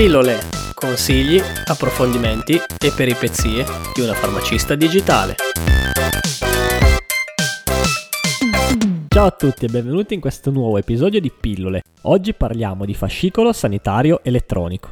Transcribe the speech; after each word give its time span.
Pillole, 0.00 0.38
consigli, 0.72 1.38
approfondimenti 1.66 2.54
e 2.54 2.90
peripezie 2.96 3.66
di 3.94 4.00
una 4.00 4.14
farmacista 4.14 4.74
digitale. 4.74 5.34
Ciao 9.08 9.26
a 9.26 9.30
tutti 9.30 9.66
e 9.66 9.68
benvenuti 9.68 10.14
in 10.14 10.20
questo 10.20 10.50
nuovo 10.50 10.78
episodio 10.78 11.20
di 11.20 11.30
Pillole. 11.30 11.82
Oggi 12.04 12.32
parliamo 12.32 12.86
di 12.86 12.94
fascicolo 12.94 13.52
sanitario 13.52 14.20
elettronico. 14.22 14.88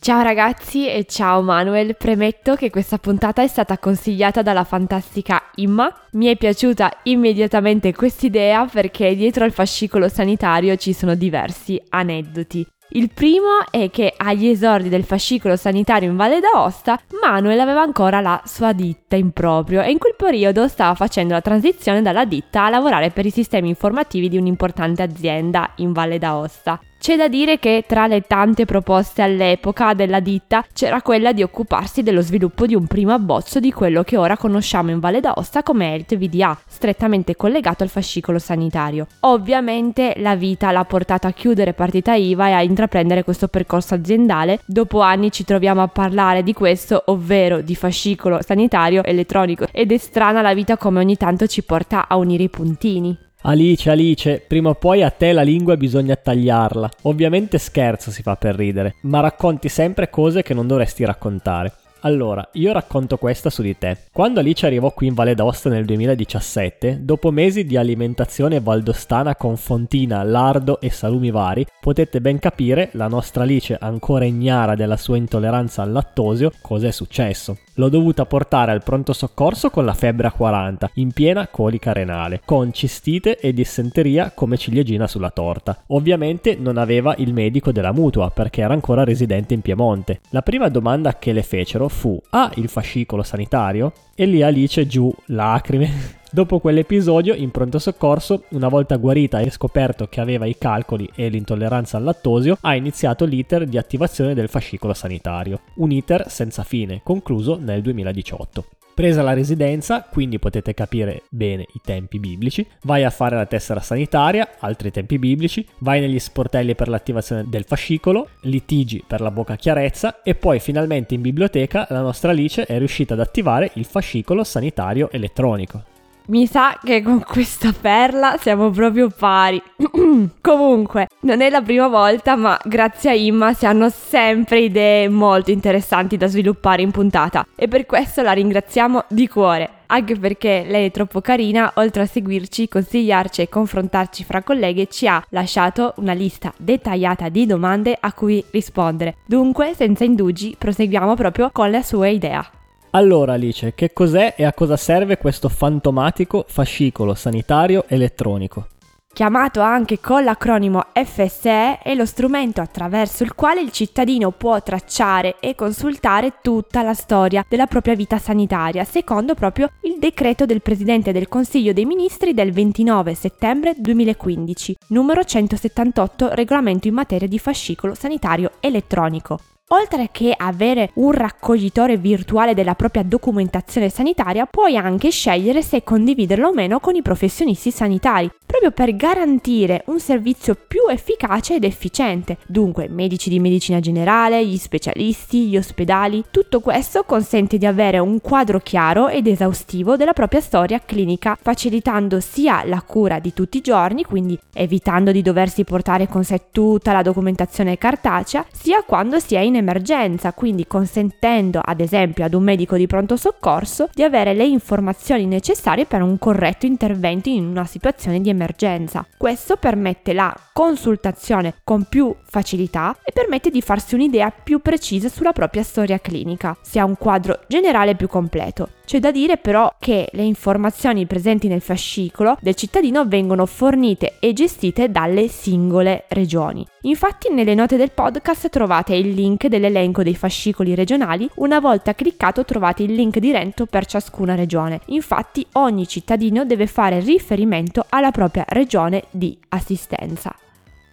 Ciao 0.00 0.22
ragazzi 0.22 0.88
e 0.88 1.04
ciao 1.04 1.42
Manuel, 1.42 1.94
premetto 1.94 2.54
che 2.54 2.70
questa 2.70 2.96
puntata 2.96 3.42
è 3.42 3.48
stata 3.48 3.76
consigliata 3.76 4.40
dalla 4.40 4.64
fantastica 4.64 5.50
Imma. 5.56 5.94
Mi 6.12 6.28
è 6.28 6.36
piaciuta 6.36 7.00
immediatamente 7.02 7.92
quest'idea 7.92 8.64
perché 8.64 9.14
dietro 9.16 9.44
al 9.44 9.52
fascicolo 9.52 10.08
sanitario 10.08 10.76
ci 10.76 10.94
sono 10.94 11.14
diversi 11.14 11.78
aneddoti. 11.90 12.66
Il 12.90 13.10
primo 13.12 13.64
è 13.70 13.90
che 13.90 14.14
agli 14.16 14.46
esordi 14.46 14.88
del 14.88 15.04
fascicolo 15.04 15.56
sanitario 15.56 16.08
in 16.08 16.16
Valle 16.16 16.40
d'Aosta, 16.40 17.00
Manuel 17.20 17.58
aveva 17.58 17.82
ancora 17.82 18.20
la 18.20 18.40
sua 18.44 18.72
ditta 18.72 19.16
in 19.16 19.32
proprio 19.32 19.82
e 19.82 19.90
in 19.90 19.98
quel 19.98 20.14
periodo 20.16 20.68
stava 20.68 20.94
facendo 20.94 21.34
la 21.34 21.40
transizione 21.40 22.00
dalla 22.00 22.24
ditta 22.24 22.64
a 22.64 22.70
lavorare 22.70 23.10
per 23.10 23.26
i 23.26 23.30
sistemi 23.30 23.68
informativi 23.70 24.28
di 24.28 24.38
un'importante 24.38 25.02
azienda 25.02 25.72
in 25.76 25.92
Valle 25.92 26.18
d'Aosta. 26.18 26.80
C'è 26.98 27.16
da 27.16 27.28
dire 27.28 27.58
che 27.58 27.84
tra 27.86 28.06
le 28.06 28.22
tante 28.22 28.64
proposte 28.64 29.22
all'epoca 29.22 29.94
della 29.94 30.18
ditta 30.18 30.64
c'era 30.72 31.02
quella 31.02 31.32
di 31.32 31.42
occuparsi 31.42 32.02
dello 32.02 32.20
sviluppo 32.20 32.66
di 32.66 32.74
un 32.74 32.86
primo 32.86 33.12
abbozzo 33.12 33.60
di 33.60 33.70
quello 33.70 34.02
che 34.02 34.16
ora 34.16 34.36
conosciamo 34.36 34.90
in 34.90 34.98
Valle 34.98 35.20
d'Aosta 35.20 35.62
come 35.62 35.94
il 35.94 36.18
VDA, 36.18 36.58
strettamente 36.66 37.36
collegato 37.36 37.84
al 37.84 37.90
fascicolo 37.90 38.38
sanitario. 38.38 39.06
Ovviamente 39.20 40.14
la 40.16 40.34
vita 40.34 40.72
l'ha 40.72 40.84
portato 40.84 41.28
a 41.28 41.32
chiudere 41.32 41.74
partita 41.74 42.14
IVA 42.14 42.48
e 42.48 42.52
a 42.52 42.62
intraprendere 42.62 43.22
questo 43.22 43.46
percorso 43.46 43.94
aziendale. 43.94 44.60
Dopo 44.64 45.00
anni 45.00 45.30
ci 45.30 45.44
troviamo 45.44 45.82
a 45.82 45.88
parlare 45.88 46.42
di 46.42 46.54
questo, 46.54 47.02
ovvero 47.06 47.60
di 47.60 47.76
fascicolo 47.76 48.40
sanitario 48.42 49.04
elettronico 49.04 49.66
ed 49.70 49.92
è 49.92 49.98
strana 49.98 50.42
la 50.42 50.54
vita 50.54 50.76
come 50.76 50.98
ogni 50.98 51.16
tanto 51.16 51.46
ci 51.46 51.62
porta 51.62 52.08
a 52.08 52.16
unire 52.16 52.44
i 52.44 52.48
puntini. 52.48 53.25
Alice, 53.42 53.90
Alice, 53.90 54.42
prima 54.46 54.70
o 54.70 54.74
poi 54.74 55.02
a 55.02 55.10
te 55.10 55.32
la 55.32 55.42
lingua 55.42 55.76
bisogna 55.76 56.16
tagliarla. 56.16 56.88
Ovviamente 57.02 57.58
scherzo 57.58 58.10
si 58.10 58.22
fa 58.22 58.34
per 58.34 58.56
ridere, 58.56 58.96
ma 59.02 59.20
racconti 59.20 59.68
sempre 59.68 60.10
cose 60.10 60.42
che 60.42 60.54
non 60.54 60.66
dovresti 60.66 61.04
raccontare. 61.04 61.72
Allora, 62.06 62.48
io 62.52 62.70
racconto 62.70 63.16
questa 63.16 63.50
su 63.50 63.62
di 63.62 63.76
te. 63.76 63.96
Quando 64.12 64.38
Alice 64.38 64.64
arrivò 64.64 64.92
qui 64.92 65.08
in 65.08 65.14
Valle 65.14 65.34
d'Aosta 65.34 65.68
nel 65.68 65.84
2017, 65.84 67.00
dopo 67.02 67.32
mesi 67.32 67.64
di 67.64 67.76
alimentazione 67.76 68.60
valdostana 68.60 69.34
con 69.34 69.56
fontina, 69.56 70.22
lardo 70.22 70.80
e 70.80 70.88
salumi 70.90 71.32
vari, 71.32 71.66
potete 71.80 72.20
ben 72.20 72.38
capire, 72.38 72.90
la 72.92 73.08
nostra 73.08 73.42
Alice 73.42 73.76
ancora 73.80 74.24
ignara 74.24 74.76
della 74.76 74.96
sua 74.96 75.16
intolleranza 75.16 75.82
al 75.82 75.90
lattosio, 75.90 76.52
cosa 76.60 76.86
è 76.86 76.92
successo. 76.92 77.58
L'ho 77.78 77.88
dovuta 77.88 78.24
portare 78.24 78.70
al 78.70 78.82
pronto 78.82 79.12
soccorso 79.12 79.68
con 79.68 79.84
la 79.84 79.92
febbre 79.92 80.28
a 80.28 80.32
40, 80.32 80.92
in 80.94 81.12
piena 81.12 81.48
colica 81.48 81.92
renale, 81.92 82.40
con 82.44 82.72
cistite 82.72 83.38
e 83.38 83.52
dissenteria 83.52 84.30
come 84.34 84.56
ciliegina 84.56 85.06
sulla 85.06 85.30
torta. 85.30 85.82
Ovviamente 85.88 86.56
non 86.58 86.78
aveva 86.78 87.14
il 87.18 87.34
medico 87.34 87.72
della 87.72 87.92
mutua 87.92 88.30
perché 88.30 88.62
era 88.62 88.72
ancora 88.72 89.04
residente 89.04 89.52
in 89.52 89.60
Piemonte. 89.60 90.20
La 90.30 90.40
prima 90.40 90.68
domanda 90.68 91.18
che 91.18 91.32
le 91.32 91.42
fecero 91.42 91.88
fu: 91.96 92.20
ha 92.30 92.52
il 92.56 92.68
fascicolo 92.68 93.22
sanitario? 93.22 93.92
E 94.14 94.26
lì 94.26 94.42
Alice 94.42 94.86
giù, 94.86 95.12
lacrime. 95.26 96.14
Dopo 96.30 96.58
quell'episodio, 96.58 97.34
in 97.34 97.50
pronto 97.50 97.78
soccorso, 97.78 98.44
una 98.50 98.68
volta 98.68 98.96
guarita 98.96 99.40
e 99.40 99.50
scoperto 99.50 100.06
che 100.06 100.20
aveva 100.20 100.44
i 100.44 100.58
calcoli 100.58 101.10
e 101.14 101.28
l'intolleranza 101.28 101.96
al 101.96 102.04
lattosio, 102.04 102.58
ha 102.60 102.74
iniziato 102.74 103.24
l'iter 103.24 103.64
di 103.66 103.78
attivazione 103.78 104.34
del 104.34 104.48
fascicolo 104.48 104.92
sanitario. 104.92 105.60
Un 105.76 105.90
iter 105.92 106.26
senza 106.28 106.62
fine, 106.62 107.00
concluso 107.02 107.56
nel 107.58 107.80
2018. 107.80 108.75
Presa 108.96 109.20
la 109.20 109.34
residenza, 109.34 110.06
quindi 110.10 110.38
potete 110.38 110.72
capire 110.72 111.24
bene 111.28 111.66
i 111.74 111.80
tempi 111.84 112.18
biblici, 112.18 112.66
vai 112.84 113.04
a 113.04 113.10
fare 113.10 113.36
la 113.36 113.44
tessera 113.44 113.80
sanitaria, 113.80 114.52
altri 114.60 114.90
tempi 114.90 115.18
biblici, 115.18 115.68
vai 115.80 116.00
negli 116.00 116.18
sportelli 116.18 116.74
per 116.74 116.88
l'attivazione 116.88 117.44
del 117.46 117.64
fascicolo, 117.64 118.30
litigi 118.44 119.04
per 119.06 119.20
la 119.20 119.30
bocca 119.30 119.56
chiarezza 119.56 120.22
e 120.22 120.34
poi 120.34 120.60
finalmente 120.60 121.12
in 121.12 121.20
biblioteca 121.20 121.86
la 121.90 122.00
nostra 122.00 122.30
Alice 122.30 122.64
è 122.64 122.78
riuscita 122.78 123.12
ad 123.12 123.20
attivare 123.20 123.70
il 123.74 123.84
fascicolo 123.84 124.44
sanitario 124.44 125.10
elettronico. 125.10 125.95
Mi 126.28 126.48
sa 126.48 126.76
che 126.82 127.02
con 127.02 127.22
questa 127.22 127.72
perla 127.72 128.36
siamo 128.40 128.70
proprio 128.70 129.08
pari. 129.16 129.62
Comunque, 130.40 131.06
non 131.20 131.40
è 131.40 131.48
la 131.48 131.62
prima 131.62 131.86
volta, 131.86 132.34
ma 132.34 132.58
grazie 132.64 133.10
a 133.10 133.14
Imma 133.14 133.52
si 133.52 133.64
hanno 133.64 133.88
sempre 133.90 134.60
idee 134.60 135.08
molto 135.08 135.52
interessanti 135.52 136.16
da 136.16 136.26
sviluppare 136.26 136.82
in 136.82 136.90
puntata 136.90 137.46
e 137.54 137.68
per 137.68 137.86
questo 137.86 138.22
la 138.22 138.32
ringraziamo 138.32 139.04
di 139.08 139.28
cuore. 139.28 139.70
Anche 139.86 140.16
perché 140.16 140.64
lei 140.66 140.86
è 140.86 140.90
troppo 140.90 141.20
carina, 141.20 141.70
oltre 141.76 142.02
a 142.02 142.06
seguirci, 142.06 142.68
consigliarci 142.68 143.42
e 143.42 143.48
confrontarci 143.48 144.24
fra 144.24 144.42
colleghe, 144.42 144.88
ci 144.88 145.06
ha 145.06 145.24
lasciato 145.28 145.94
una 145.98 146.12
lista 146.12 146.52
dettagliata 146.56 147.28
di 147.28 147.46
domande 147.46 147.96
a 147.98 148.12
cui 148.12 148.44
rispondere. 148.50 149.18
Dunque, 149.26 149.74
senza 149.76 150.02
indugi, 150.02 150.56
proseguiamo 150.58 151.14
proprio 151.14 151.50
con 151.52 151.70
la 151.70 151.82
sua 151.82 152.08
idea. 152.08 152.55
Allora 152.96 153.34
Alice, 153.34 153.74
che 153.74 153.92
cos'è 153.92 154.32
e 154.38 154.44
a 154.44 154.54
cosa 154.54 154.78
serve 154.78 155.18
questo 155.18 155.50
fantomatico 155.50 156.46
fascicolo 156.48 157.14
sanitario 157.14 157.84
elettronico? 157.88 158.68
Chiamato 159.12 159.60
anche 159.60 160.00
con 160.00 160.24
l'acronimo 160.24 160.86
FSE, 160.94 161.80
è 161.80 161.94
lo 161.94 162.06
strumento 162.06 162.62
attraverso 162.62 163.22
il 163.22 163.34
quale 163.34 163.60
il 163.60 163.70
cittadino 163.70 164.30
può 164.30 164.62
tracciare 164.62 165.36
e 165.40 165.54
consultare 165.54 166.38
tutta 166.40 166.82
la 166.82 166.94
storia 166.94 167.44
della 167.46 167.66
propria 167.66 167.94
vita 167.94 168.16
sanitaria, 168.16 168.84
secondo 168.84 169.34
proprio 169.34 169.72
il 169.82 169.98
decreto 169.98 170.46
del 170.46 170.62
Presidente 170.62 171.12
del 171.12 171.28
Consiglio 171.28 171.74
dei 171.74 171.84
Ministri 171.84 172.32
del 172.32 172.52
29 172.52 173.14
settembre 173.14 173.74
2015, 173.76 174.74
numero 174.88 175.22
178, 175.22 176.30
regolamento 176.32 176.88
in 176.88 176.94
materia 176.94 177.28
di 177.28 177.38
fascicolo 177.38 177.94
sanitario 177.94 178.52
elettronico. 178.60 179.38
Oltre 179.70 180.10
che 180.12 180.32
avere 180.36 180.90
un 180.94 181.10
raccoglitore 181.10 181.96
virtuale 181.96 182.54
della 182.54 182.76
propria 182.76 183.02
documentazione 183.02 183.88
sanitaria, 183.88 184.46
puoi 184.46 184.76
anche 184.76 185.10
scegliere 185.10 185.60
se 185.60 185.82
condividerlo 185.82 186.46
o 186.46 186.52
meno 186.52 186.78
con 186.78 186.94
i 186.94 187.02
professionisti 187.02 187.72
sanitari, 187.72 188.30
proprio 188.46 188.70
per 188.70 188.94
garantire 188.94 189.82
un 189.86 189.98
servizio 189.98 190.54
più 190.54 190.82
efficace 190.88 191.56
ed 191.56 191.64
efficiente. 191.64 192.36
Dunque, 192.46 192.88
medici 192.88 193.28
di 193.28 193.40
medicina 193.40 193.80
generale, 193.80 194.46
gli 194.46 194.56
specialisti, 194.56 195.48
gli 195.48 195.56
ospedali, 195.56 196.22
tutto 196.30 196.60
questo 196.60 197.02
consente 197.02 197.58
di 197.58 197.66
avere 197.66 197.98
un 197.98 198.20
quadro 198.20 198.60
chiaro 198.60 199.08
ed 199.08 199.26
esaustivo 199.26 199.96
della 199.96 200.12
propria 200.12 200.40
storia 200.40 200.78
clinica, 200.78 201.36
facilitando 201.42 202.20
sia 202.20 202.62
la 202.64 202.82
cura 202.82 203.18
di 203.18 203.34
tutti 203.34 203.56
i 203.58 203.62
giorni, 203.62 204.04
quindi 204.04 204.38
evitando 204.52 205.10
di 205.10 205.22
doversi 205.22 205.64
portare 205.64 206.06
con 206.06 206.22
sé 206.22 206.42
tutta 206.52 206.92
la 206.92 207.02
documentazione 207.02 207.76
cartacea, 207.76 208.46
sia 208.52 208.84
quando 208.84 209.18
si 209.18 209.34
è 209.34 209.40
in 209.40 209.54
emergenza, 209.56 210.32
quindi 210.32 210.66
consentendo 210.66 211.60
ad 211.62 211.80
esempio 211.80 212.24
ad 212.24 212.34
un 212.34 212.42
medico 212.42 212.76
di 212.76 212.86
pronto 212.86 213.16
soccorso 213.16 213.88
di 213.92 214.02
avere 214.02 214.34
le 214.34 214.44
informazioni 214.46 215.26
necessarie 215.26 215.86
per 215.86 216.02
un 216.02 216.18
corretto 216.18 216.66
intervento 216.66 217.28
in 217.28 217.46
una 217.46 217.64
situazione 217.64 218.20
di 218.20 218.28
emergenza. 218.28 219.06
Questo 219.16 219.56
permette 219.56 220.12
la 220.12 220.34
consultazione 220.52 221.54
con 221.64 221.84
più 221.84 222.14
facilità 222.22 222.96
e 223.02 223.12
permette 223.12 223.50
di 223.50 223.62
farsi 223.62 223.94
un'idea 223.94 224.30
più 224.30 224.60
precisa 224.60 225.08
sulla 225.08 225.32
propria 225.32 225.62
storia 225.62 225.98
clinica, 225.98 226.56
si 226.62 226.78
ha 226.78 226.84
un 226.84 226.96
quadro 226.96 227.40
generale 227.46 227.94
più 227.94 228.08
completo. 228.08 228.75
C'è 228.86 229.00
da 229.00 229.10
dire 229.10 229.36
però 229.36 229.74
che 229.80 230.08
le 230.12 230.22
informazioni 230.22 231.06
presenti 231.06 231.48
nel 231.48 231.60
fascicolo 231.60 232.38
del 232.40 232.54
cittadino 232.54 233.04
vengono 233.04 233.44
fornite 233.44 234.18
e 234.20 234.32
gestite 234.32 234.92
dalle 234.92 235.26
singole 235.26 236.04
regioni. 236.10 236.64
Infatti 236.82 237.32
nelle 237.32 237.56
note 237.56 237.76
del 237.76 237.90
podcast 237.90 238.48
trovate 238.48 238.94
il 238.94 239.10
link 239.10 239.48
dell'elenco 239.48 240.04
dei 240.04 240.14
fascicoli 240.14 240.76
regionali, 240.76 241.28
una 241.36 241.58
volta 241.58 241.96
cliccato 241.96 242.44
trovate 242.44 242.84
il 242.84 242.94
link 242.94 243.18
diretto 243.18 243.66
per 243.66 243.86
ciascuna 243.86 244.36
regione. 244.36 244.80
Infatti 244.86 245.44
ogni 245.54 245.88
cittadino 245.88 246.44
deve 246.44 246.68
fare 246.68 247.00
riferimento 247.00 247.84
alla 247.88 248.12
propria 248.12 248.44
regione 248.46 249.02
di 249.10 249.36
assistenza. 249.48 250.32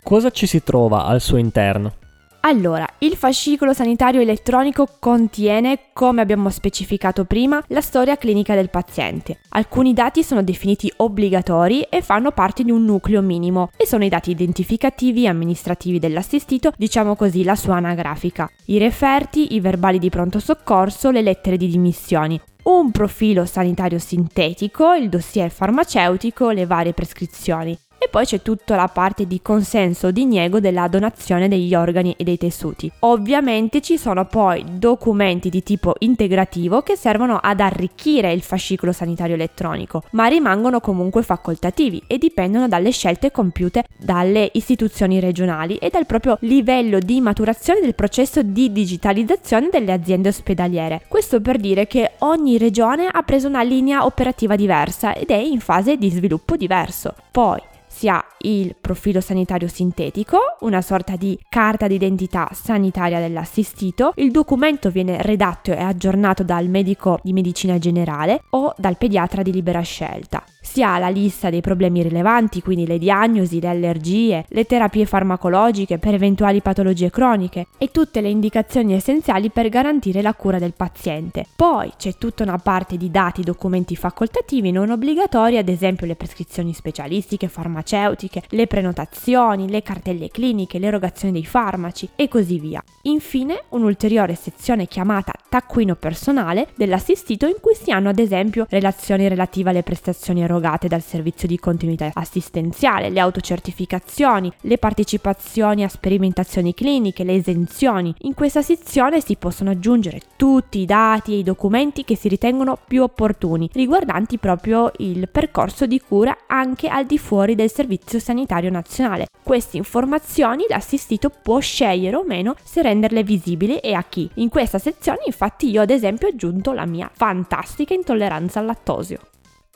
Cosa 0.02 0.32
ci 0.32 0.48
si 0.48 0.64
trova 0.64 1.06
al 1.06 1.22
suo 1.22 1.38
interno? 1.38 2.02
Allora, 2.46 2.86
il 3.00 3.16
fascicolo 3.16 3.72
sanitario 3.72 4.20
elettronico 4.20 4.86
contiene, 5.00 5.92
come 5.94 6.20
abbiamo 6.20 6.50
specificato 6.50 7.24
prima, 7.24 7.64
la 7.68 7.80
storia 7.80 8.18
clinica 8.18 8.54
del 8.54 8.70
paziente. 8.70 9.40
Alcuni 9.52 9.94
dati 9.94 10.24
sono 10.24 10.44
definiti 10.44 10.92
obbligatori 10.98 11.84
e 11.84 12.02
fanno 12.02 12.32
parte 12.32 12.64
di 12.64 12.72
un 12.72 12.84
nucleo 12.84 13.22
minimo 13.22 13.70
e 13.78 13.88
sono 13.88 14.04
i 14.04 14.10
dati 14.10 14.32
identificativi 14.32 15.24
e 15.24 15.30
amministrativi 15.30 16.00
dell'assistito, 16.00 16.74
diciamo 16.76 17.16
così 17.16 17.46
la 17.46 17.56
sua 17.56 17.78
anagrafica, 17.78 18.52
i 18.66 18.78
referti, 18.78 19.54
i 19.54 19.62
verbali 19.62 19.98
di 19.98 20.10
pronto 20.10 20.40
soccorso, 20.40 21.12
le 21.12 21.22
lettere 21.22 21.56
di 21.56 21.70
dimissioni, 21.70 22.38
un 22.64 22.92
profilo 22.92 23.46
sanitario 23.46 24.00
sintetico, 24.00 24.92
il 24.92 25.08
dossier 25.08 25.50
farmaceutico, 25.50 26.50
le 26.50 26.66
varie 26.66 26.92
prescrizioni 26.92 27.78
e 28.04 28.10
poi 28.10 28.26
c'è 28.26 28.42
tutta 28.42 28.76
la 28.76 28.90
parte 28.90 29.26
di 29.26 29.42
consenso 29.42 30.08
o 30.08 30.12
diniego 30.12 30.60
della 30.60 30.90
donazione 30.90 31.48
degli 31.48 31.74
organi 31.74 32.14
e 32.18 32.26
dei 32.26 32.38
tessuti. 32.38 32.92
Ovviamente 33.00 33.80
ci 33.80 33.98
sono 33.98 34.26
poi 34.26 34.62
documenti 34.74 35.50
di 35.50 35.64
tipo 35.64 35.96
integrativo 36.00 36.82
che 36.82 36.98
servono 36.98 37.40
ad 37.42 37.62
arricchire 37.62 38.34
il 38.34 38.42
fascicolo 38.42 38.92
sanitario 38.92 39.36
elettronico, 39.36 40.04
ma 40.12 40.26
rimangono 40.26 40.82
comunque 40.82 41.24
facoltativi 41.24 42.04
e 42.06 42.18
dipendono 42.18 42.68
dalle 42.68 42.92
scelte 42.92 43.32
compiute 43.32 43.86
dalle 43.98 44.50
istituzioni 44.52 45.22
regionali 45.22 45.78
e 45.78 45.90
dal 45.90 46.06
proprio 46.06 46.38
livello 46.42 47.00
di 47.00 47.22
maturazione 47.22 47.80
del 47.80 47.96
processo 47.96 48.42
di 48.42 48.74
digitalizzazione 48.74 49.70
delle 49.72 49.94
aziende 49.94 50.28
ospedaliere. 50.28 51.04
Questo 51.08 51.40
per 51.40 51.58
dire 51.58 51.88
che 51.88 52.12
ogni 52.20 52.58
regione 52.58 53.08
ha 53.10 53.24
preso 53.24 53.48
una 53.48 53.64
linea 53.64 54.04
operativa 54.04 54.58
diversa 54.58 55.14
ed 55.14 55.30
è 55.30 55.38
in 55.38 55.62
fase 55.62 55.96
di 55.96 56.10
sviluppo 56.10 56.58
diverso. 56.58 57.16
Poi 57.32 57.72
si 57.94 58.10
ha 58.10 58.24
il 58.40 58.76
profilo 58.80 59.22
sanitario 59.22 59.68
sintetico, 59.68 60.40
una 60.62 60.82
sorta 60.82 61.16
di 61.16 61.38
carta 61.48 61.88
d'identità 61.88 62.50
sanitaria 62.52 63.20
dell'assistito. 63.20 64.14
Il 64.16 64.32
documento 64.32 64.90
viene 64.90 65.22
redatto 65.22 65.72
e 65.72 65.80
aggiornato 65.80 66.44
dal 66.44 66.68
medico 66.68 67.20
di 67.22 67.34
medicina 67.34 67.78
generale 67.78 68.44
o 68.52 68.74
dal 68.78 68.98
pediatra 68.98 69.44
di 69.44 69.52
libera 69.52 69.82
scelta 69.82 70.44
si 70.64 70.82
ha 70.82 70.98
la 70.98 71.10
lista 71.10 71.50
dei 71.50 71.62
problemi 71.62 72.02
rilevanti, 72.02 72.62
quindi 72.62 72.88
le 72.88 72.98
diagnosi, 72.98 73.60
le 73.60 73.68
allergie, 73.68 74.46
le 74.48 74.66
terapie 74.66 75.06
farmacologiche 75.06 75.98
per 75.98 76.14
eventuali 76.14 76.62
patologie 76.62 77.10
croniche 77.10 77.68
e 77.78 77.92
tutte 77.92 78.22
le 78.22 78.30
indicazioni 78.30 78.94
essenziali 78.94 79.50
per 79.50 79.68
garantire 79.68 80.22
la 80.22 80.34
cura 80.34 80.60
del 80.60 80.74
paziente. 80.74 81.46
Poi 81.56 81.92
c'è 81.98 82.16
tutta 82.16 82.44
una 82.44 82.58
parte 82.58 82.96
di 82.96 83.12
dati, 83.12 83.44
documenti 83.44 83.96
facoltativi 83.98 84.72
non 84.72 84.90
obbligatori, 84.90 85.58
ad 85.58 85.68
esempio 85.68 86.08
le 86.08 86.16
prescrizioni 86.16 86.74
specialistiche, 86.74 87.50
farmaceutiche, 87.50 88.44
le 88.50 88.66
prenotazioni, 88.66 89.70
le 89.70 89.84
cartelle 89.84 90.30
cliniche, 90.30 90.80
l'erogazione 90.80 91.34
dei 91.34 91.46
farmaci 91.46 92.10
e 92.16 92.30
così 92.30 92.58
via. 92.58 92.82
Infine, 93.04 93.64
un'ulteriore 93.70 94.36
sezione 94.36 94.88
chiamata 94.88 95.34
taccuino 95.50 95.96
personale 95.96 96.70
dell'assistito 96.76 97.48
in 97.48 97.56
cui 97.60 97.76
si 97.76 97.92
hanno 97.92 98.10
ad 98.10 98.18
esempio 98.18 98.66
relazioni 98.70 99.28
relative 99.28 99.70
alle 99.70 99.84
prestazioni 99.84 100.42
erogate 100.42 100.52
erogate 100.54 100.88
dal 100.88 101.02
servizio 101.02 101.48
di 101.48 101.60
continuità 101.60 102.12
assistenziale, 102.14 103.10
le 103.10 103.20
autocertificazioni, 103.20 104.52
le 104.62 104.78
partecipazioni 104.78 105.84
a 105.84 105.90
sperimentazioni 105.90 106.74
cliniche, 106.74 107.24
le 107.24 107.36
esenzioni. 107.36 108.14
In 108.22 108.34
questa 108.34 108.62
sezione 108.62 109.20
si 109.20 109.36
possono 109.36 109.72
aggiungere 109.72 110.22
tutti 110.36 110.80
i 110.80 110.86
dati 110.86 111.34
e 111.34 111.38
i 111.40 111.44
documenti 111.44 112.04
che 112.04 112.16
si 112.16 112.28
ritengono 112.28 112.78
più 112.88 113.02
opportuni, 113.02 113.70
riguardanti 113.74 114.38
proprio 114.38 114.92
il 114.98 115.28
percorso 115.30 115.86
di 115.86 116.00
cura 116.00 116.38
anche 116.48 116.88
al 116.88 117.06
di 117.06 117.18
fuori 117.18 117.56
del 117.56 117.72
Servizio 117.72 118.20
Sanitario 118.20 118.70
Nazionale. 118.70 119.28
Queste 119.42 119.78
informazioni 119.78 120.66
l'assistito 120.70 121.30
può 121.30 121.60
scegliere 121.60 122.16
o 122.16 122.24
meno 122.24 122.56
se 122.64 122.82
renderle 122.82 123.24
visibili 123.24 123.78
e 123.80 123.94
a 123.94 124.04
chi. 124.04 124.30
In 124.36 124.50
questa 124.50 124.80
sezione 124.80 125.20
infatti 125.26 125.70
io 125.70 125.82
ad 125.82 125.90
esempio 125.90 126.28
ho 126.28 126.32
aggiunto 126.32 126.72
la 126.72 126.86
mia 126.86 127.10
fantastica 127.14 127.94
intolleranza 127.94 128.60
al 128.60 128.66
lattosio. 128.66 129.20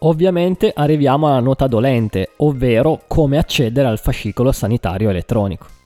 Ovviamente 0.02 0.72
arriviamo 0.76 1.26
alla 1.26 1.40
nota 1.40 1.66
dolente, 1.66 2.34
ovvero 2.38 3.02
come 3.08 3.40
accedere 3.40 3.88
al 3.88 3.98
fascicolo 3.98 4.52
sanitario 4.52 5.10
elettronico. 5.10 5.77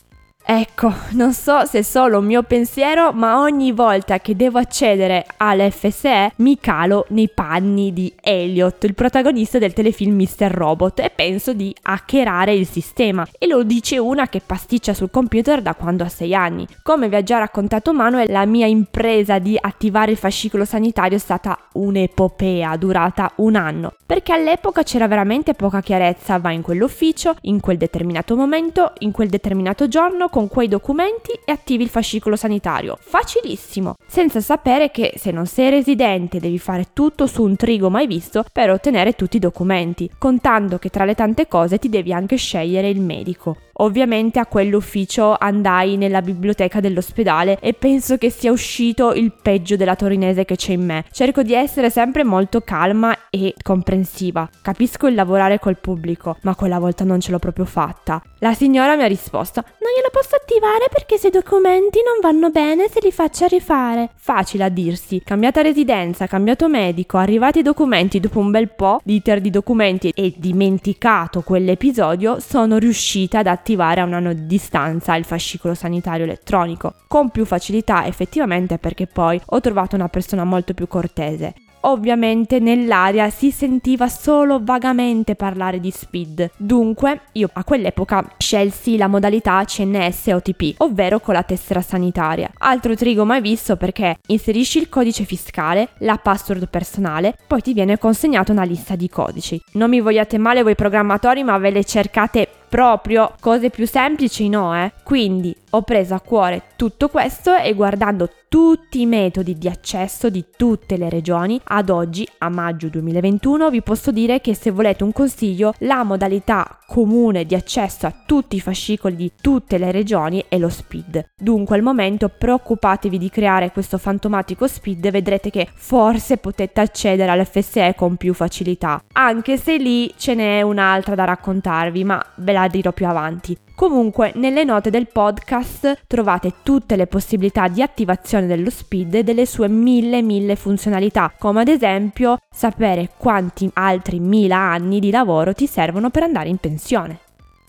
Ecco, 0.43 0.91
non 1.11 1.33
so 1.33 1.65
se 1.65 1.79
è 1.79 1.81
solo 1.81 2.17
un 2.17 2.25
mio 2.25 2.43
pensiero, 2.43 3.13
ma 3.13 3.39
ogni 3.39 3.71
volta 3.71 4.19
che 4.19 4.35
devo 4.35 4.57
accedere 4.57 5.25
all'FSE 5.37 6.33
mi 6.37 6.59
calo 6.59 7.05
nei 7.09 7.29
panni 7.33 7.93
di 7.93 8.11
Elliot, 8.19 8.83
il 8.83 8.95
protagonista 8.95 9.59
del 9.59 9.71
telefilm 9.71 10.15
Mr. 10.15 10.51
Robot, 10.51 10.99
e 10.99 11.11
penso 11.13 11.53
di 11.53 11.73
hackerare 11.83 12.53
il 12.53 12.67
sistema. 12.67 13.25
E 13.37 13.47
lo 13.47 13.63
dice 13.63 13.97
una 13.97 14.27
che 14.27 14.41
pasticcia 14.45 14.93
sul 14.93 15.11
computer 15.11 15.61
da 15.61 15.73
quando 15.73 16.03
ha 16.03 16.09
6 16.09 16.35
anni. 16.35 16.67
Come 16.83 17.07
vi 17.07 17.15
ha 17.15 17.23
già 17.23 17.37
raccontato 17.37 17.93
Manuel, 17.93 18.29
la 18.29 18.45
mia 18.45 18.65
impresa 18.65 19.39
di 19.39 19.57
attivare 19.59 20.11
il 20.11 20.17
fascicolo 20.17 20.65
sanitario 20.65 21.15
è 21.17 21.19
stata 21.19 21.57
un'epopea 21.73 22.75
durata 22.75 23.31
un 23.37 23.55
anno, 23.55 23.93
perché 24.05 24.33
all'epoca 24.33 24.83
c'era 24.83 25.07
veramente 25.07 25.53
poca 25.53 25.81
chiarezza, 25.81 26.39
va 26.39 26.51
in 26.51 26.61
quell'ufficio, 26.61 27.35
in 27.41 27.59
quel 27.61 27.77
determinato 27.77 28.35
momento, 28.35 28.93
in 28.99 29.11
quel 29.11 29.29
determinato 29.29 29.87
giorno, 29.87 30.27
con 30.27 30.40
quei 30.47 30.67
documenti 30.67 31.31
e 31.45 31.51
attivi 31.51 31.83
il 31.83 31.89
fascicolo 31.89 32.35
sanitario. 32.35 32.97
Facilissimo, 32.99 33.95
senza 34.05 34.39
sapere 34.39 34.91
che 34.91 35.13
se 35.15 35.31
non 35.31 35.45
sei 35.45 35.69
residente 35.69 36.39
devi 36.39 36.59
fare 36.59 36.87
tutto 36.93 37.27
su 37.27 37.43
un 37.43 37.55
trigo 37.55 37.89
mai 37.89 38.07
visto 38.07 38.43
per 38.51 38.69
ottenere 38.69 39.13
tutti 39.13 39.37
i 39.37 39.39
documenti, 39.39 40.09
contando 40.17 40.77
che 40.77 40.89
tra 40.89 41.05
le 41.05 41.15
tante 41.15 41.47
cose 41.47 41.79
ti 41.79 41.89
devi 41.89 42.13
anche 42.13 42.35
scegliere 42.35 42.89
il 42.89 43.01
medico. 43.01 43.57
Ovviamente 43.81 44.37
a 44.37 44.45
quell'ufficio 44.45 45.35
andai 45.39 45.97
nella 45.97 46.21
biblioteca 46.21 46.79
dell'ospedale 46.79 47.57
e 47.59 47.73
penso 47.73 48.17
che 48.17 48.29
sia 48.29 48.51
uscito 48.51 49.13
il 49.13 49.33
peggio 49.41 49.75
della 49.75 49.95
torinese 49.95 50.45
che 50.45 50.55
c'è 50.55 50.73
in 50.73 50.85
me. 50.85 51.05
Cerco 51.11 51.41
di 51.41 51.53
essere 51.53 51.89
sempre 51.89 52.23
molto 52.23 52.61
calma 52.61 53.29
e 53.31 53.55
comprensiva. 53.61 54.47
Capisco 54.61 55.07
il 55.07 55.15
lavorare 55.15 55.57
col 55.57 55.79
pubblico, 55.79 56.37
ma 56.41 56.53
quella 56.53 56.77
volta 56.77 57.03
non 57.03 57.19
ce 57.19 57.31
l'ho 57.31 57.39
proprio 57.39 57.65
fatta. 57.65 58.21
La 58.39 58.53
signora 58.53 58.95
mi 58.95 59.03
ha 59.03 59.07
risposto: 59.07 59.61
Non 59.61 59.91
glielo 59.95 60.09
posso 60.11 60.20
attivare 60.29 60.87
perché 60.91 61.17
se 61.17 61.27
i 61.27 61.31
documenti 61.31 61.99
non 62.05 62.19
vanno 62.21 62.49
bene 62.49 62.87
se 62.89 62.99
li 63.01 63.11
faccia 63.11 63.47
rifare. 63.47 64.11
Facile 64.15 64.65
a 64.65 64.69
dirsi. 64.69 65.21
Cambiata 65.23 65.61
residenza, 65.61 66.27
cambiato 66.27 66.67
medico, 66.67 67.17
arrivati 67.17 67.59
i 67.59 67.63
documenti 67.63 68.19
dopo 68.19 68.39
un 68.39 68.51
bel 68.51 68.69
po' 68.69 68.99
di 69.03 69.15
iter 69.15 69.41
di 69.41 69.49
documenti 69.49 70.11
e 70.13 70.33
dimenticato 70.37 71.41
quell'episodio, 71.41 72.39
sono 72.39 72.77
riuscita 72.77 73.39
ad 73.39 73.47
attivare 73.47 74.01
a 74.01 74.05
un 74.05 74.13
anno 74.13 74.33
di 74.33 74.45
distanza 74.45 75.15
il 75.15 75.25
fascicolo 75.25 75.73
sanitario 75.73 76.25
elettronico, 76.25 76.93
con 77.07 77.29
più 77.29 77.45
facilità 77.45 78.05
effettivamente 78.05 78.77
perché 78.77 79.07
poi 79.07 79.41
ho 79.43 79.59
trovato 79.59 79.95
una 79.95 80.09
persona 80.09 80.43
molto 80.43 80.73
più 80.73 80.87
cortese. 80.87 81.53
Ovviamente 81.81 82.59
nell'aria 82.59 83.29
si 83.29 83.51
sentiva 83.51 84.07
solo 84.07 84.59
vagamente 84.61 85.35
parlare 85.35 85.79
di 85.79 85.89
speed, 85.89 86.51
dunque 86.57 87.21
io 87.33 87.49
a 87.51 87.63
quell'epoca 87.63 88.33
scelsi 88.37 88.97
la 88.97 89.07
modalità 89.07 89.63
CNS 89.63 90.27
OTP, 90.27 90.75
ovvero 90.77 91.19
con 91.19 91.33
la 91.33 91.43
tessera 91.43 91.81
sanitaria. 91.81 92.51
Altro 92.59 92.95
trigo 92.95 93.25
mai 93.25 93.41
visto 93.41 93.77
perché 93.77 94.17
inserisci 94.27 94.77
il 94.77 94.89
codice 94.89 95.23
fiscale, 95.23 95.89
la 95.99 96.17
password 96.17 96.69
personale, 96.69 97.35
poi 97.47 97.61
ti 97.61 97.73
viene 97.73 97.97
consegnata 97.97 98.51
una 98.51 98.63
lista 98.63 98.95
di 98.95 99.09
codici. 99.09 99.59
Non 99.73 99.89
mi 99.89 100.01
vogliate 100.01 100.37
male 100.37 100.63
voi 100.63 100.75
programmatori, 100.75 101.43
ma 101.43 101.57
ve 101.57 101.71
le 101.71 101.83
cercate 101.83 102.47
proprio 102.69 103.33
cose 103.41 103.69
più 103.69 103.85
semplici 103.85 104.47
no, 104.47 104.73
eh. 104.75 104.93
Quindi 105.03 105.53
ho 105.71 105.81
preso 105.83 106.13
a 106.13 106.21
cuore 106.21 106.63
tutto 106.75 107.09
questo 107.09 107.55
e 107.55 107.73
guardando 107.73 108.29
tutti 108.47 108.99
i 108.99 109.05
metodi 109.05 109.57
di 109.57 109.69
accesso 109.69 110.29
di 110.29 110.43
tutte 110.57 110.97
le 110.97 111.09
regioni, 111.09 111.59
ad 111.63 111.89
oggi, 111.89 112.27
a 112.39 112.49
maggio 112.49 112.89
2021, 112.89 113.69
vi 113.69 113.81
posso 113.81 114.11
dire 114.11 114.41
che 114.41 114.53
se 114.55 114.71
volete 114.71 115.05
un 115.05 115.13
consiglio, 115.13 115.73
la 115.79 116.03
modalità 116.03 116.79
comune 116.85 117.45
di 117.45 117.55
accesso 117.55 118.07
a 118.07 118.13
tutti 118.25 118.57
i 118.57 118.59
fascicoli 118.59 119.15
di 119.15 119.31
tutte 119.39 119.77
le 119.77 119.91
regioni 119.91 120.43
è 120.49 120.57
lo 120.57 120.67
SPID. 120.67 121.29
Dunque 121.37 121.77
al 121.77 121.81
momento 121.81 122.27
preoccupatevi 122.27 123.17
di 123.17 123.29
creare 123.29 123.71
questo 123.71 123.97
fantomatico 123.97 124.67
SPID 124.67 125.09
vedrete 125.11 125.49
che 125.49 125.69
forse 125.73 126.35
potete 126.35 126.81
accedere 126.81 127.31
all'FSE 127.31 127.95
con 127.95 128.17
più 128.17 128.33
facilità, 128.33 129.01
anche 129.13 129.55
se 129.55 129.77
lì 129.77 130.13
ce 130.17 130.35
n'è 130.35 130.61
un'altra 130.61 131.15
da 131.15 131.23
raccontarvi, 131.23 132.03
ma 132.03 132.21
ve 132.35 132.51
la 132.51 132.67
dirò 132.67 132.91
più 132.91 133.07
avanti. 133.07 133.57
Comunque, 133.81 134.31
nelle 134.35 134.63
note 134.63 134.91
del 134.91 135.07
podcast 135.07 135.60
trovate 136.07 136.53
tutte 136.63 136.95
le 136.95 137.07
possibilità 137.07 137.67
di 137.67 137.81
attivazione 137.81 138.47
dello 138.47 138.69
speed 138.69 139.15
e 139.15 139.23
delle 139.23 139.45
sue 139.45 139.67
mille 139.67 140.21
mille 140.21 140.55
funzionalità, 140.55 141.33
come 141.37 141.61
ad 141.61 141.67
esempio 141.67 142.37
sapere 142.53 143.11
quanti 143.17 143.69
altri 143.73 144.19
mila 144.19 144.57
anni 144.57 144.99
di 144.99 145.11
lavoro 145.11 145.53
ti 145.53 145.67
servono 145.67 146.09
per 146.09 146.23
andare 146.23 146.49
in 146.49 146.57
pensione. 146.57 147.19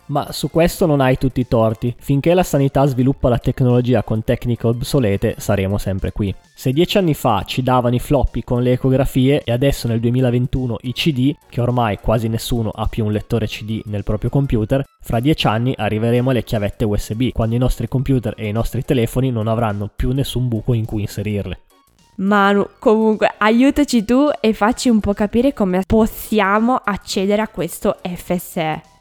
Ma 0.07 0.33
su 0.33 0.51
questo 0.51 0.87
non 0.87 1.01
hai 1.01 1.17
tutti 1.17 1.41
i 1.41 1.49
torti. 1.49 1.95
Finché 1.99 2.35
la 2.35 2.43
sanità 2.43 2.85
sviluppa 2.87 3.29
la 3.29 3.39
tecnologia 3.39 4.03
con 4.03 4.25
tecniche 4.25 4.67
obsolete, 4.67 5.37
saremo 5.39 5.79
sempre 5.79 6.13
qui. 6.13 6.35
Se 6.55 6.73
dieci 6.73 6.99
anni 6.99 7.15
fa 7.15 7.45
ci 7.47 7.63
davano 7.63 7.95
i 7.95 8.01
floppy 8.01 8.43
con 8.43 8.63
le 8.63 8.73
ecografie 8.73 9.43
e 9.43 9.53
adesso 9.53 9.89
nel 9.89 10.01
2021 10.01 10.79
i 10.83 10.93
CD, 10.93 11.35
che 11.49 11.61
ormai 11.61 11.99
quasi 11.99 12.29
nessuno 12.29 12.71
ha 12.71 12.87
più 12.87 13.05
un 13.05 13.13
lettore 13.13 13.47
CD 13.47 13.81
nel 13.87 14.05
proprio 14.05 14.31
computer, 14.31 14.85
fra 15.01 15.21
dieci 15.21 15.47
anni 15.47 15.75
arriveremo 15.77 16.31
alle 16.31 16.45
chiavette 16.45 16.85
USB, 16.85 17.31
quando 17.33 17.55
i 17.55 17.59
nostri 17.59 17.89
computer 17.89 18.35
e 18.37 18.49
i 18.49 18.53
nostri 18.53 18.83
telefoni 18.85 19.31
non 19.31 19.47
avranno 19.47 19.91
più 19.95 20.13
nessun 20.13 20.49
buco 20.49 20.75
in 20.75 20.85
cui 20.85 21.03
inserirle. 21.03 21.61
Manu, 22.17 22.69
comunque 22.79 23.33
aiutaci 23.39 24.05
tu 24.05 24.29
e 24.41 24.53
facci 24.53 24.91
un 24.91 25.01
po' 25.01 25.15
capire 25.15 25.55
come 25.55 25.83
possiamo 25.87 26.75
accedere 26.75 27.41
a 27.41 27.49
questo 27.49 27.97
FSE. 28.03 28.92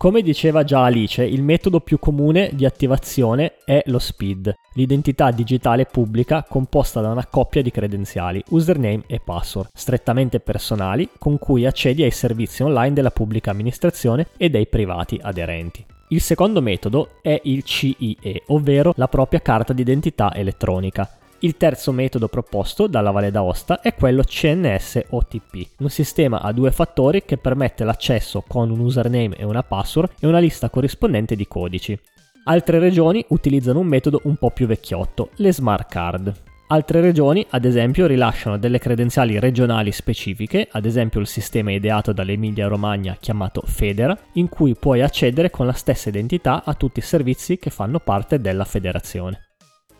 Come 0.00 0.22
diceva 0.22 0.64
già 0.64 0.84
Alice, 0.84 1.22
il 1.22 1.42
metodo 1.42 1.80
più 1.80 1.98
comune 1.98 2.52
di 2.54 2.64
attivazione 2.64 3.56
è 3.66 3.82
lo 3.84 3.98
SPID, 3.98 4.50
l'identità 4.72 5.30
digitale 5.30 5.84
pubblica 5.84 6.42
composta 6.48 7.02
da 7.02 7.10
una 7.10 7.26
coppia 7.26 7.60
di 7.60 7.70
credenziali, 7.70 8.42
username 8.48 9.02
e 9.06 9.20
password, 9.22 9.68
strettamente 9.74 10.40
personali, 10.40 11.06
con 11.18 11.38
cui 11.38 11.66
accedi 11.66 12.02
ai 12.02 12.12
servizi 12.12 12.62
online 12.62 12.94
della 12.94 13.10
pubblica 13.10 13.50
amministrazione 13.50 14.28
e 14.38 14.48
dei 14.48 14.66
privati 14.68 15.20
aderenti. 15.20 15.84
Il 16.08 16.22
secondo 16.22 16.62
metodo 16.62 17.18
è 17.20 17.38
il 17.44 17.62
CIE, 17.62 18.44
ovvero 18.46 18.94
la 18.96 19.06
propria 19.06 19.42
carta 19.42 19.74
d'identità 19.74 20.34
elettronica. 20.34 21.19
Il 21.42 21.56
terzo 21.56 21.90
metodo 21.90 22.28
proposto 22.28 22.86
dalla 22.86 23.10
Valle 23.10 23.30
d'Aosta 23.30 23.80
è 23.80 23.94
quello 23.94 24.22
CNS 24.22 25.04
OTP, 25.08 25.68
un 25.78 25.88
sistema 25.88 26.42
a 26.42 26.52
due 26.52 26.70
fattori 26.70 27.24
che 27.24 27.38
permette 27.38 27.82
l'accesso 27.82 28.44
con 28.46 28.68
un 28.70 28.78
username 28.80 29.36
e 29.36 29.44
una 29.44 29.62
password 29.62 30.10
e 30.20 30.26
una 30.26 30.38
lista 30.38 30.68
corrispondente 30.68 31.36
di 31.36 31.48
codici. 31.48 31.98
Altre 32.44 32.78
regioni 32.78 33.24
utilizzano 33.28 33.78
un 33.78 33.86
metodo 33.86 34.20
un 34.24 34.36
po' 34.36 34.50
più 34.50 34.66
vecchiotto, 34.66 35.30
le 35.36 35.50
smart 35.50 35.88
card. 35.90 36.34
Altre 36.66 37.00
regioni, 37.00 37.46
ad 37.48 37.64
esempio, 37.64 38.06
rilasciano 38.06 38.58
delle 38.58 38.78
credenziali 38.78 39.38
regionali 39.38 39.92
specifiche, 39.92 40.68
ad 40.70 40.84
esempio 40.84 41.20
il 41.20 41.26
sistema 41.26 41.72
ideato 41.72 42.12
dall'Emilia 42.12 42.68
Romagna 42.68 43.16
chiamato 43.18 43.62
Federa, 43.64 44.16
in 44.34 44.50
cui 44.50 44.76
puoi 44.76 45.00
accedere 45.00 45.48
con 45.48 45.64
la 45.64 45.72
stessa 45.72 46.10
identità 46.10 46.64
a 46.64 46.74
tutti 46.74 46.98
i 46.98 47.02
servizi 47.02 47.56
che 47.58 47.70
fanno 47.70 47.98
parte 47.98 48.38
della 48.38 48.66
federazione. 48.66 49.49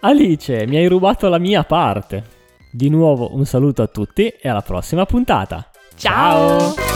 Alice, 0.00 0.66
mi 0.66 0.76
hai 0.76 0.86
rubato 0.86 1.28
la 1.28 1.36
mia 1.36 1.64
parte. 1.64 2.24
Di 2.72 2.88
nuovo 2.88 3.34
un 3.34 3.44
saluto 3.44 3.82
a 3.82 3.88
tutti 3.88 4.28
e 4.28 4.48
alla 4.48 4.62
prossima 4.62 5.04
puntata. 5.04 5.70
Ciao. 5.96 6.58
Ciao. 6.58 6.89